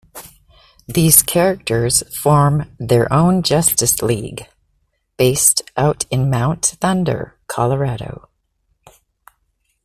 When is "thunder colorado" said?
6.81-8.27